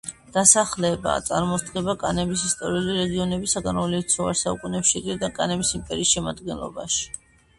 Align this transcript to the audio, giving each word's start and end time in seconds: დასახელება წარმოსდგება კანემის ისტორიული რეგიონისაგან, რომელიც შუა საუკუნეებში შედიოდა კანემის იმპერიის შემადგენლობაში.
დასახელება 0.35 1.11
წარმოსდგება 1.27 1.93
კანემის 2.03 2.45
ისტორიული 2.47 2.95
რეგიონისაგან, 3.01 3.79
რომელიც 3.81 4.15
შუა 4.17 4.33
საუკუნეებში 4.41 4.93
შედიოდა 4.95 5.29
კანემის 5.37 5.75
იმპერიის 5.81 6.17
შემადგენლობაში. 6.17 7.07